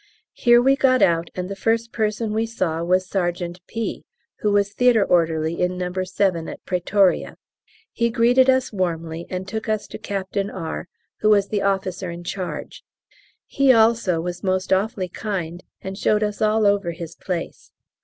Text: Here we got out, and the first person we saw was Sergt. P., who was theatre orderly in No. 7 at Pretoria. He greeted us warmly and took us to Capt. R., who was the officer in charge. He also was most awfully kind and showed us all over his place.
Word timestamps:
Here 0.33 0.59
we 0.63 0.75
got 0.75 1.03
out, 1.03 1.29
and 1.35 1.47
the 1.47 1.55
first 1.55 1.91
person 1.91 2.33
we 2.33 2.47
saw 2.47 2.83
was 2.83 3.07
Sergt. 3.07 3.59
P., 3.67 4.03
who 4.39 4.51
was 4.51 4.73
theatre 4.73 5.05
orderly 5.05 5.61
in 5.61 5.77
No. 5.77 5.93
7 5.93 6.49
at 6.49 6.65
Pretoria. 6.65 7.35
He 7.91 8.09
greeted 8.09 8.49
us 8.49 8.73
warmly 8.73 9.27
and 9.29 9.47
took 9.47 9.69
us 9.69 9.85
to 9.89 9.99
Capt. 9.99 10.35
R., 10.35 10.87
who 11.19 11.29
was 11.29 11.49
the 11.49 11.61
officer 11.61 12.09
in 12.09 12.23
charge. 12.23 12.83
He 13.45 13.71
also 13.71 14.19
was 14.19 14.41
most 14.41 14.73
awfully 14.73 15.07
kind 15.07 15.63
and 15.83 15.95
showed 15.95 16.23
us 16.23 16.41
all 16.41 16.65
over 16.65 16.93
his 16.93 17.13
place. 17.13 17.71